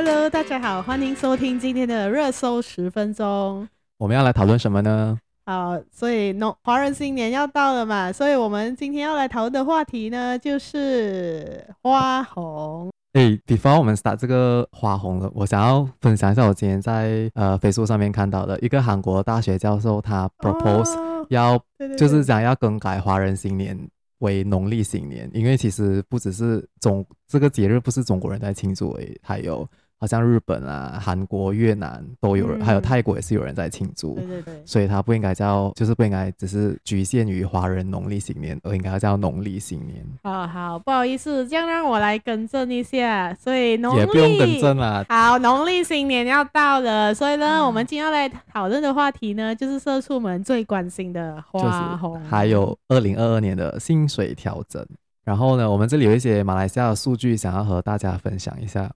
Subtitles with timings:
[0.00, 3.68] Hello，大家好，欢迎收听今天的热搜十分钟。
[3.96, 5.18] 我们要来讨论什么呢？
[5.44, 12.88] 好，所以农华人新年要到了嘛，所以我们今天要来讨论的话题呢，就是花红。
[13.14, 21.60] 诶，before 我们 start 这个花红了，我想要分享一下我今天在呃 Facebook 上面看到的一个韩国大学教授，他 propose、哦、要
[21.98, 23.76] 就是想要更改华人新年
[24.20, 29.68] 为农历新年，因为其实不只是中这个节日不是中国人在庆祝而已，还有。
[30.00, 34.14] 好像日本啊、韩国、越南都有人，嗯、还有泰国也是有人在庆祝。
[34.14, 40.06] 对对对，所以它不应该叫，就是不应该只是局限于华人农历新年，而应该要叫农历新年。
[40.22, 43.34] 哦好，不好意思，这样让我来更正一下。
[43.34, 45.04] 所以农历也不用更正啦。
[45.08, 54.84] 好，农历新年要到了，所以呢，嗯、我们今天要来讨论的话题呢，就是社畜们最关心的花红，就是、还有二零二二年的薪水调整。
[55.24, 58.90] 然后呢，我们这里有一些马来西亚的数据，想要和大家分享一下。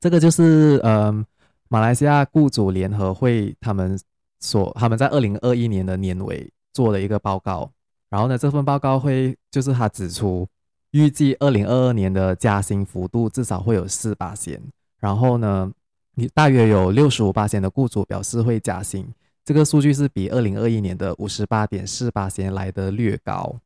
[0.00, 1.12] 这个就是呃，
[1.68, 3.98] 马来西亚雇主联合会他们
[4.40, 7.70] 所他们在二零二一年的年尾做的一个报告，
[8.08, 10.46] 然后呢，这份报告会就是他指出，
[10.92, 14.62] 预计二零二二年的加薪幅度至少会有四八仙，
[15.00, 15.70] 然后呢，
[16.14, 19.06] 你大约有六十五八仙的雇主表示会加薪，
[19.44, 23.56] 这个数据是比二零二一年的五十八点四八仙来的略高，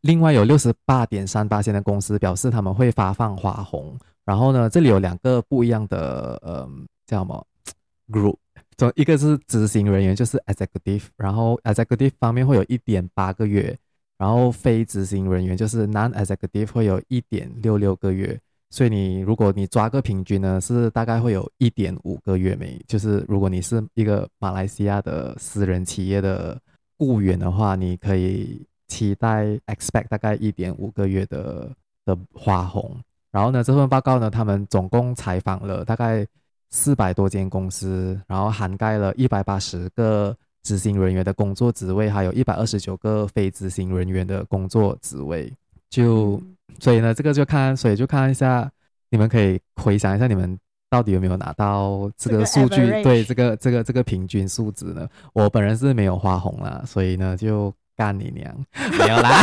[0.00, 3.96] 另外有六十八点三八仙的公司表示他们会发放花红。
[4.28, 6.68] 然后呢，这里有两个不一样的，呃，
[7.06, 7.46] 叫什么
[8.10, 8.36] group？
[8.76, 13.74] 从一个是执行人员，就是 executive，然后 executive 方面会有一点八个月，
[14.18, 18.38] 然后非执行人员就是 non-executive 会有一点六六个月。
[18.68, 26.60] 所以你如果你抓个平均呢，是大概会有一点五个月没，就是如果你是一个马来西亚的私人企业的
[26.98, 32.94] 雇员的话，你可以期待 expect 大概一点五个月的的花红。
[33.30, 36.26] 然后呢，这份报告呢，他们总共采访了大概
[36.70, 45.52] 四百多间公司，然后涵盖了一百八十个执行人员的工作职位，还有一百二十九个非执行人员的工作职位。
[45.90, 46.40] 就
[46.80, 48.70] 所以呢，这个就看，所以就看一下，
[49.10, 50.58] 你们可以回想一下，你们
[50.90, 52.86] 到底有没有拿到这个数据？
[52.86, 55.08] 这个、对，这个这个这个平均数值呢？
[55.32, 58.54] 我本人是没有花红啦，所以呢，就干你娘，
[58.98, 59.40] 没有啦。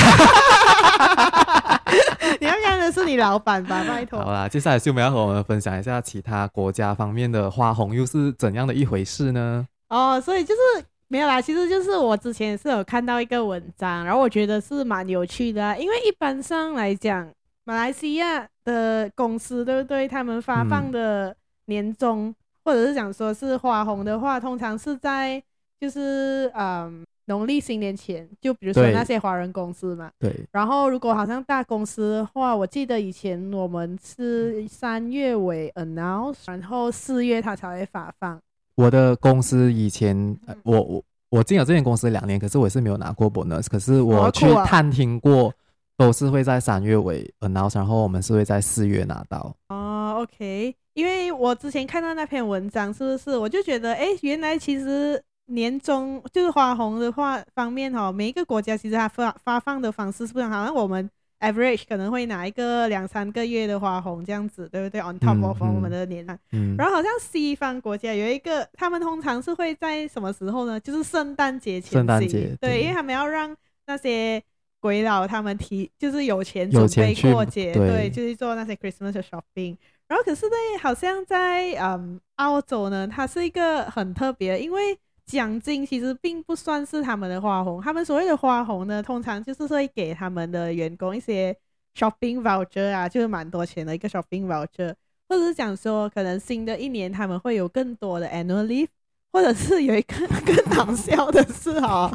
[2.86, 4.20] 你要干的是你老板吧，拜托。
[4.20, 9.68] 好啦，接下来就我们要和我们分享一下其他国家方面的花红又是怎样的一回事呢？
[9.90, 17.28] 哦，所以就是没有啦，其实就是我之前是有看到一个文章，然后我觉得是蛮有趣的啊，因为一般上来讲，
[17.64, 20.08] 马来西亚的公司对不对？
[20.08, 21.36] 他们发放的
[21.66, 25.42] 年终、嗯、或者是讲说是花红的话，通常是在
[25.80, 27.04] 就是嗯。
[27.28, 30.32] 农历新年前，就比如说那些华人公司嘛，对。
[30.52, 38.40] 然后如果好像大公司的话，我记得以前我们是三月尾 announce，然后四月它才会发放。
[38.76, 40.16] 我的公司以前，
[40.46, 45.52] 嗯、我我我进了这间公司两年，可是我是没有拿过 bonus，可是我去探听过，
[45.98, 49.56] 都是会在三月尾 announce，然后我们是会在四月拿到。
[49.70, 55.24] 哦，OK，因为我之前看到那篇文章，是不是我就觉得，哎，原来其实。
[55.48, 70.80] 年终就是花红的话方面哈，每一个国家其实它发发放的方式是不一样，好像我们 average 可能会拿一个两三个月的花红这样子，对不对？On top of 我们的年，嗯，然后好像西方国家有一个，他们通常是会在什么时候呢？
[70.80, 73.56] 就是圣诞节前夕，圣诞节，对，因为他们要让
[73.86, 74.42] 那些
[74.80, 79.76] 鬼佬他们提，就是有钱准备过节，对，对，就是做那些 Christmas shopping。
[80.08, 91.56] 然后可是呢，好像在嗯澳洲呢，它是一个很特别，因为奖金其实并不算是他们的花红，他们所谓的花红呢，通常就是会给他们的员工一些
[91.98, 94.94] shopping voucher 啊，就是蛮多钱的一个 shopping voucher，
[95.28, 98.88] 或者是讲说可能新的一年他们会有更多的 annual leave，
[99.34, 100.16] 或者是有一个
[100.46, 102.12] 更搞笑的事哈，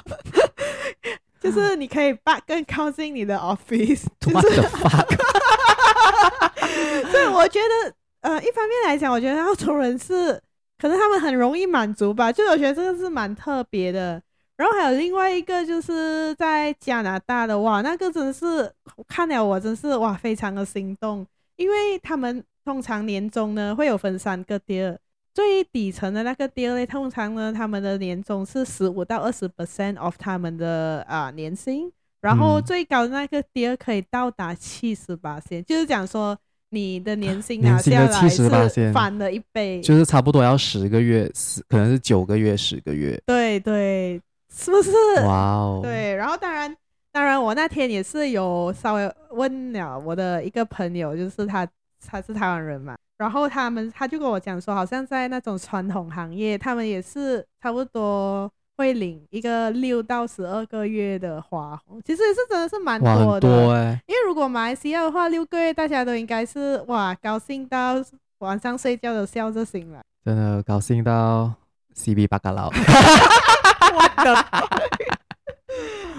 [1.41, 4.62] 就是你可以 back 更靠近你的 office， 就是，
[7.11, 10.40] 所以我觉得呃，一方面来讲，我觉得澳洲人是。
[10.81, 14.21] 可能他们很容易满足吧，就我觉得这个是蛮特别的。
[14.56, 18.73] 然后还有另外一个，就是在加拿大的哇，那个真的是
[19.06, 24.97] 看了我真是哇，非常的心动，因为他们通常年终呢会有分三个 tier，
[25.35, 31.93] 最底层的那个 tier 呢，通常呢他们的年终是十五到二十 percent of 他们的啊、呃、年薪，
[32.23, 36.38] 然后最高的那个 tier 可以到达七十八仙，就是讲说。
[36.70, 38.28] 你的年薪拿下来
[38.69, 43.20] 是翻了一倍，就是差不多要十个月，十可能是九个月，十个月。
[43.26, 44.20] 对对，
[44.55, 44.90] 是不是？
[45.25, 45.81] 哇哦！
[45.82, 46.75] 对，然后当然，
[47.12, 51.67] 当然，我那天也是有稍微问了我的一个朋友，就是他
[52.06, 58.50] 他是台湾人嘛，然后他们他就跟我讲说，好像在那种传统行业，他们也是差不多
[58.81, 63.41] 会领一个六到十二个月的花红，其实也是真的是蛮多的。
[63.41, 67.97] 多欸、因为如果马来西亚的话，六个月大家都应该是哇高兴到
[68.38, 71.53] 晚上睡觉都笑着醒来，真的高兴到
[71.94, 72.71] CB 八嘎佬。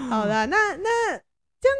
[0.08, 1.16] 好的，那那
[1.60, 1.76] 这样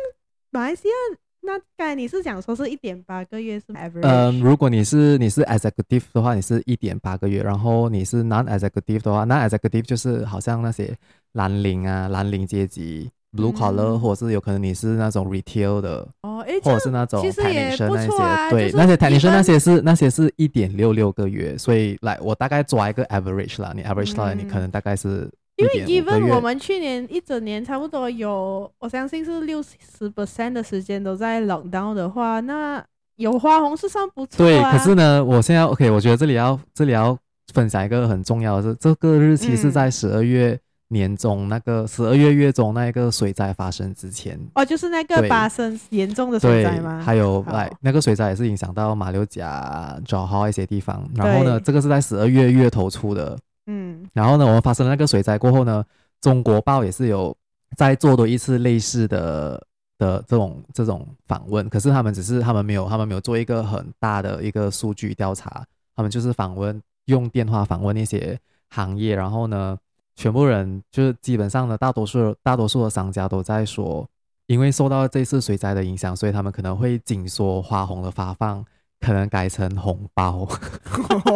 [0.51, 0.95] 马来西亚。
[1.45, 4.03] 那刚才你是讲说是一点八个月是 average？
[4.03, 10.97] 嗯，如果你是你是 executive 的话，你是一点八个月，然后你是 non executive 的话，non executive 就是好像那些
[11.33, 25.29] 蓝领啊、蓝领阶级、blue collar，、嗯、或者是有可能你是那种 retail 的，哦，诶，或者是那种 technician 那些，啊、对，那些 technician 那些是那些是一点六六个月，所以来我大概抓一个 average 啦，你 average 到来，你可能大概是。
[25.57, 32.83] 因为 even 我们去年一整年差不多有，我相信是六十 percent 的时间都在 lockdown 的话，那
[33.17, 34.49] 有花红是算不错、啊。
[34.49, 37.17] 对，可是呢，我现在 OK，我觉得这里要这里要
[37.53, 40.59] 分享一个很重要的是，这个日期是在十二月
[40.89, 44.41] 年中、嗯、那个十二月月中那一个水灾发生之前。
[44.55, 47.01] 哦，就是那个发生严重的水灾吗？
[47.05, 51.07] 还有来那个水灾也是影响到马六甲、九号一些地方。
[51.15, 53.39] 然后呢，这个是在十二月月头出的。
[53.67, 55.85] 嗯，然后呢，我们发生了那个水灾过后呢，
[56.21, 57.37] 中国报也是有
[57.77, 59.65] 在做多一次类似的
[59.99, 65.65] 的这种这种访问，可是他们只是他们没有他们没有做一个很大的一个数据调查，
[65.95, 68.39] 他们就是访问用电话访问那些
[68.71, 69.79] 行业，然后呢，
[70.17, 74.09] 全部人就是基本上呢，大多数大多数的商家都在说，
[74.47, 78.65] 因为受到这次水灾的影响，所以他们可能会紧缩花红的发放。
[79.03, 80.49] 可能改成红包，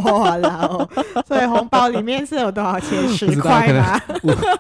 [0.05, 0.89] 哇啦！
[1.27, 3.09] 所以红包里面是有多少钱？
[3.09, 3.99] 十块吗？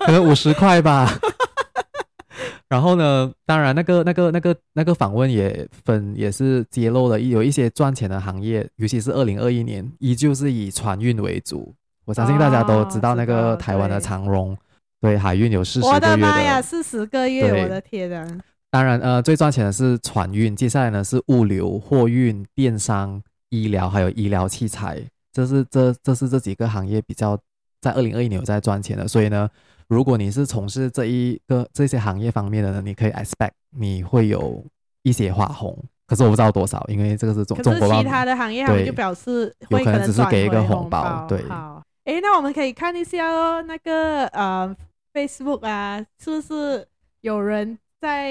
[0.01, 1.09] 可能五十块吧。
[2.69, 11.73] 然后呢，当然那个那个那个那个访问也分也是揭露了有一些赚钱的行业，尤其是二零二一年，依旧是以船运为主。
[12.05, 14.57] 我相信大家都知道那个台湾的长荣，哦、
[15.01, 16.07] 对，对海运有四十个月的。
[16.09, 17.63] 我的妈呀，四十个月！
[17.63, 18.27] 我的天呐。
[18.71, 25.03] 当然，呃，最赚钱的是船运，接下来呢是物流、货运、电商、医疗，还有医疗器材，
[25.33, 27.39] 这是这这是这几个行业比较
[27.81, 29.09] 在二零二一年有在赚钱的。
[29.09, 29.49] 所以呢，
[29.89, 34.63] 如果你是从事这一个这些行业方面的呢，你可以 expect 你会有
[35.03, 37.89] 一些花红，可是我不知道多少，因为这个是中中国。
[38.03, 41.03] 其他的行业他们就表示会可能只是给一个红包。
[41.03, 44.77] 红包对，好，诶，那我们可以看一下哦，那个呃
[45.15, 46.87] Facebook 啊，是不是
[47.23, 47.79] 有人？
[48.07, 48.31] 在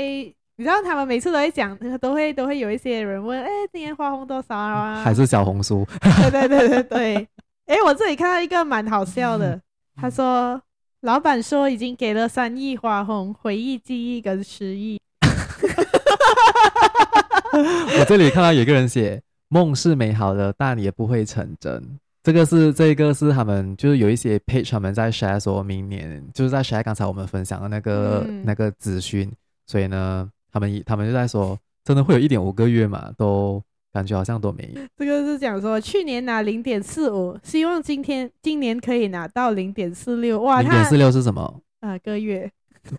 [0.58, 5.04] 你知道他们每次都会讲，都会都会有一些人问，哎，今年花红多少啊？
[5.04, 5.86] 还是小红书？
[6.00, 7.28] 对对对对对。
[7.66, 9.60] 哎，我这里看到一个蛮好笑的，
[9.98, 10.62] 他说，
[11.02, 14.98] 老板说已经给了三亿花红，回忆、记忆跟失忆。
[18.00, 22.00] 我这里看到有一个人写，梦是美好的，但也不会成真。
[22.24, 29.30] 这个是这个是他们就是有一些 page 他们在 share 说明年就是在 share 刚才我们分享的那个、嗯、那个资讯。
[29.68, 33.12] 所以呢，他们他们就在说，真的会有一点五个月嘛？
[33.18, 34.82] 都感觉好像都没有。
[34.98, 40.42] 这个是讲说去年拿零点四五，希望今天今年可以拿到零点四六。
[40.42, 41.62] 哇，零点四六是什么？
[41.80, 42.52] 啊，个月。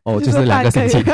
[0.03, 1.03] 哦，就是两个星期。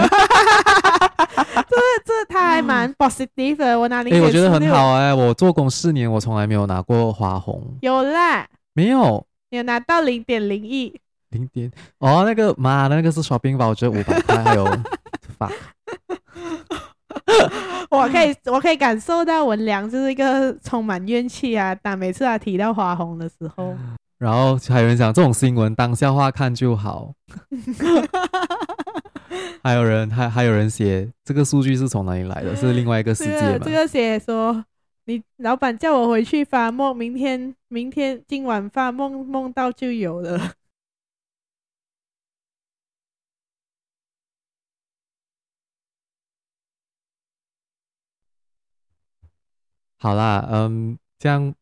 [1.73, 3.79] 这这他还蛮 positive 的。
[3.79, 4.25] 我拿零点四六。
[4.25, 5.15] 哎，我觉得很好哎、欸。
[5.15, 7.77] 我做工四年，我从来没有拿过花红。
[7.83, 8.47] 有啦。
[8.73, 9.27] 没有。
[9.51, 10.99] 有拿到零点零一。
[11.31, 14.65] 零点哦，那个妈的，那个是 shopping voucher 五百块，还有。
[17.91, 21.77] 我可以，我可以感受到文良就是一个充满怨气啊！
[21.83, 23.77] 但每次他提到花红的时候，
[24.19, 27.13] 然后还有人讲这种新闻当笑话看就好。
[29.63, 32.57] 还有人还还有人写这个数据是从哪里来的？
[32.57, 33.65] 是另外一个世界吗？
[33.65, 34.65] 这个写说
[35.05, 40.53] 你老板叫我回去发梦，明天明天今晚发梦梦到就有了。
[50.03, 51.55] 好啦，嗯，这样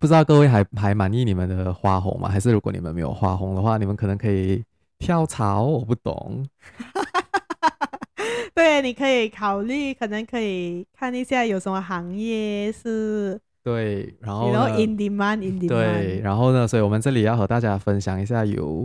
[0.00, 2.28] 不知道各位还还满意你们的花红吗？
[2.28, 4.64] 还是如果你们没有花红的话，你们可能可以
[4.98, 5.62] 跳槽？
[5.62, 6.44] 我不懂。
[8.56, 13.40] 对，你可以考虑，可能可以看一下有什么行业是。
[13.62, 15.68] 对，然后然后 in demand in demand。
[15.68, 18.84] 对，然后呢，所以我们这里要和大家分享一下有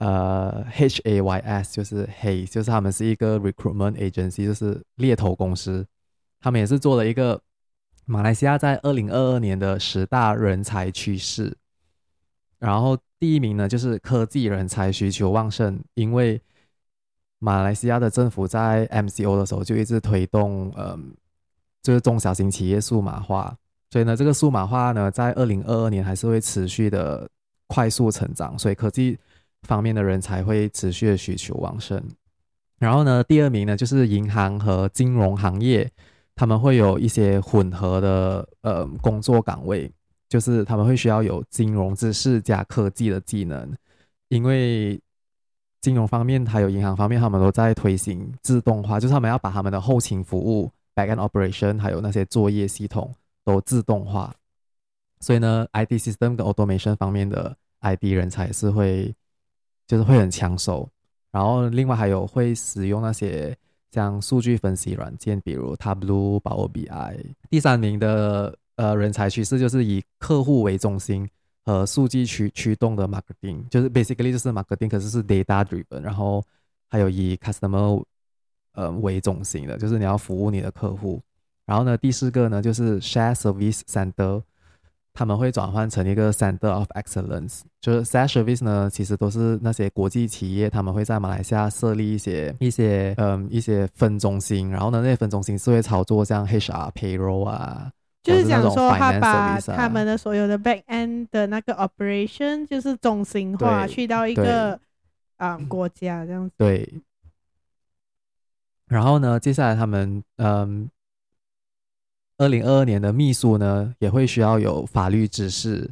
[0.00, 5.86] 呃 H A Y S，就是 Hays，就是他们是一个 recruitment agency，就是猎头公司。
[6.40, 7.40] 他们也是做了一个
[8.04, 11.56] 马来西亚在二零二二年的十大人才趋势，
[12.58, 16.40] 然后第一名呢就是科技人才需求旺盛，因为
[17.38, 21.14] 马来西亚的政府在 MCO 的时候就一直推动，嗯，
[21.82, 23.56] 就是中小型企业数码化，
[23.90, 27.28] 所以呢，这个数码化呢，在二零二二年还是会持续的
[27.66, 29.18] 快速成长，所以科技
[29.62, 32.02] 方面的人才会持续的需求旺盛。
[32.78, 35.90] 然后呢，第二名呢，就是银行和金融行业，
[36.38, 39.90] 他们会有一些混合的呃工作岗位，
[40.28, 43.74] 就是他们会需要有金融知识加科技的技能，
[44.28, 45.00] 因为
[45.80, 53.12] 金融方面还有银行方面，他们都在推行自动化，就是他们要把他们的后勤服务 （back-end operation） 还有那些作业系统。
[53.44, 54.30] 都自动化，
[55.20, 59.14] 所以呢，IT system 跟 automation 方面的 IT 人才是会，
[59.86, 60.86] 就是会很抢手。
[61.30, 63.56] 然后另外还有会使用那些
[63.90, 67.16] 像数据分析软件，比如 Tableau、Power BI。
[67.48, 71.28] 第三名的呃人才趋势就是以客户为中心
[71.64, 76.00] 和数据驱驱动的 marketing，就是 basically 就是 marketing，可是是 data driven。
[76.00, 76.44] 然后
[76.88, 78.02] 还有以 customer
[78.72, 81.20] 呃为中心的，就是你要服务你的客户。
[81.66, 84.42] 然后呢，第四个呢就是 Share Service Center，
[85.18, 87.62] 他们会转换成一个 Center of Excellence。
[87.80, 94.70] 就是 Service 呢，其实都是那些国际企业，他们会在马来西亚设立一些一些嗯一些分中心。
[94.70, 97.90] 然后呢，那些分中心是会操作像 HR、Payroll 啊，
[98.22, 104.78] 就是讲说他把他们的所有的 Back End 的那个 Operation 就是中心化，去到一个
[105.36, 106.54] 啊、嗯、国家这样子。
[106.56, 107.02] 对。
[108.86, 110.88] 然后呢，接下来他们嗯。
[112.38, 115.90] 二零二二年的秘书呢，也会需要有法律知识，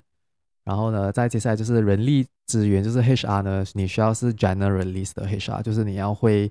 [0.64, 6.50] 然后呢，再接下来就是人力资源，就是 HR 呢，你需要是 generalist 的 HR，就是你要会，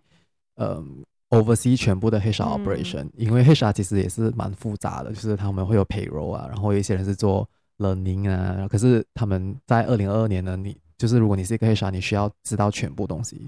[0.58, 13.48] 嗯，oversee 全部的 HR operation，嗯，因为 HR 其实也是蛮复杂的，就是他们会有 payroll 啊，然后有一些人是做 learning 啊，可是他们在二零二二年呢，你就是如果你是一个 HR，你需要知道全部东西。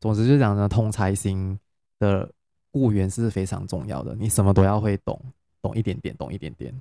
[0.00, 1.58] 总之就是讲呢，通才型
[1.98, 2.30] 的
[2.70, 5.20] 雇员是非常重要的，你什么都要会懂。
[5.62, 6.74] 懂一点点，懂一点点。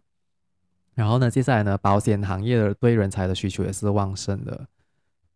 [0.95, 4.67] 然后呢，接下来呢，保险行业的对人才的需求也是旺盛的。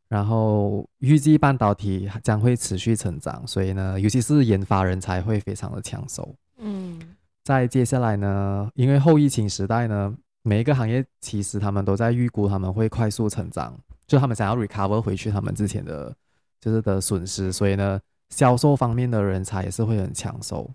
[0.08, 6.36] 然后预计半导体将会持续成长，所以呢，尤其是研发人才会非常的抢手。
[6.58, 7.00] 嗯，
[7.44, 13.74] 在接下来呢，因为后疫情时代呢，每一个行业其实他们都在预估他们会快速成长，
[14.06, 16.14] 就他们想要 recover 回去他们之前的
[16.60, 17.98] 就是的损失，所以呢，
[18.32, 20.70] 销售方面的人才也是会很抢手。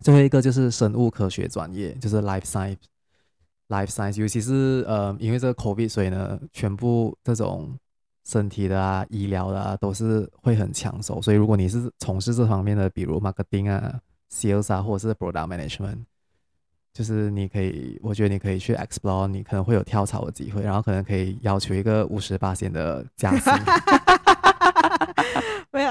[0.00, 7.78] 最后一个就是生物科学专业，就是 life science，life science，尤其是呃，因为这个 COVID，所以呢，全部这种
[8.26, 11.20] 身体的啊、医疗的啊，都是会很抢手。
[11.20, 14.00] 所以如果你是从事这方面的，比如 marketing 啊、
[14.32, 15.98] sales 啊，或者是 product management，
[16.94, 23.52] 就是你可以，我觉得你可以去 explore，你可能会有跳槽的机会，然后可能可以要求一个五十巴仙的加薪。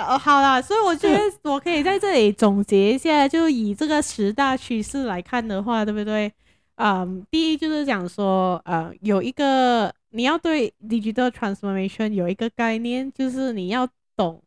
[0.09, 6.33] 哦，好啦，所以我觉得我可以在这里总结一下，就以这个十大趋势来看的话，对不对？
[6.77, 14.41] 嗯，第一就是讲说，呃，有一个你要对 digital transformation 有一个概念，就是你要懂，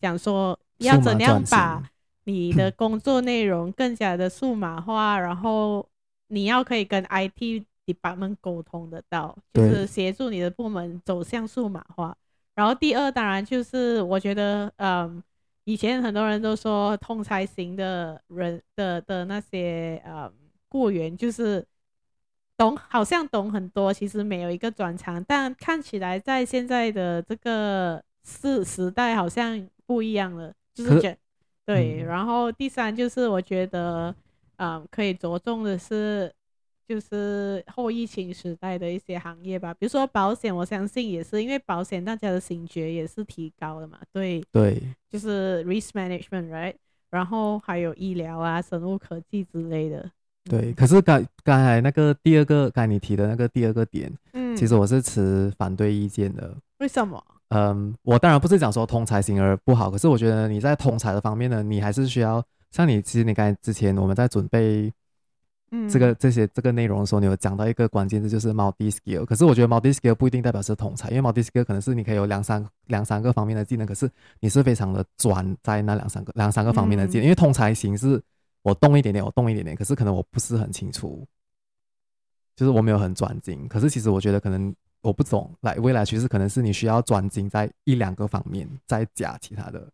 [0.00, 1.80] 讲说要怎样把
[2.24, 5.86] 你的工作内容更加的数码化，然后
[6.26, 12.16] 你要可以跟 IT department 沟通得到，就是协助你的部门走向数码化。
[12.54, 15.22] 然后第二当然就是我觉得，嗯，
[15.64, 20.30] 以前很多人都说通才型的人的的那些呃
[20.68, 21.66] 雇员就是
[22.56, 31.16] 懂，好像懂很多，其实没有一个专长，但看起来在现在的这个时时代好像不一样了，就是觉
[31.66, 32.02] 对。
[32.04, 34.14] 然后第三就是我觉得，
[34.56, 36.32] 嗯，可以着重的是。
[36.86, 43.98] 就是后疫情时代的一些行业吧，比如说保险，我相信也是因为保险，大家的醒觉也是提高了嘛。
[44.12, 46.74] 对对，就是 risk management，right？
[47.10, 50.10] 然后还有医疗啊、生物科技之类的。
[50.44, 56.54] 对，可是刚刚才那个第二个，刚才你提的那个第二个点，嗯，其实我是持反对意见的。
[56.80, 57.24] 为什么？
[57.48, 64.92] 嗯，我当然不是讲说通才型而不好，可是我觉得你在通才的方面呢，你还是需要像你，其实你刚才之前我们在准备。
[65.90, 69.24] 这个这些这个内容的时候，你有讲到一个关键字，就是 multi skill。
[69.24, 77.24] 可是我觉得 multi skill 不一定代表是通才，因为 multi skill 可能是你可以有两三两三个方面的技能，可是你是非常的专在那两三个两三个方面的技能。
[77.24, 78.20] 因为通才型是
[78.62, 81.26] 我动一点点，我动一点点，可是可能我不是很清楚，
[82.56, 83.66] 就是我没有很专精。
[83.68, 89.88] 可是其实我觉得可能我不懂，来未来趋势可能是你需要专精在一两个方面，再加其他的。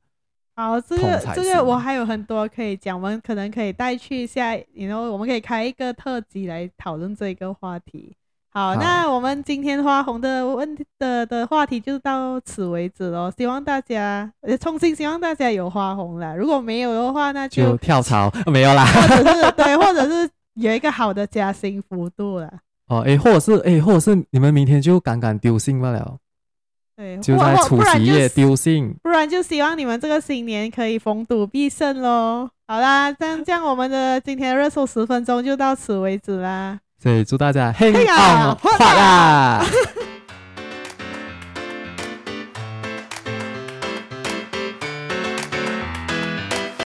[0.60, 8.14] 好，这个这个我还有很多可以讲，我们可能可以带去下，然后我们可以开一个特辑来讨论这个话题。
[8.52, 13.32] 好，好，那我们今天花红的问题的的话题就到此为止喽。
[13.38, 16.34] 希望大家，呃，衷心希望大家有花红啦。
[16.34, 22.52] 如果没有的话，那就，就跳槽没有啦，或者是 对，或者是有一个好的加薪幅度啦。
[22.88, 26.18] 哦，诶，或者是诶，或者是你们明天就赶赶丢信罢了。
[27.00, 32.46] 对，就在除夕夜丢信，不然就希望你们这个新年可以逢赌必胜喽。
[32.68, 36.78] 好啦，这样这样，我们的今天的热搜十分钟就到此为止啦。
[37.02, 39.64] 所以祝大家嘿呀，发啦！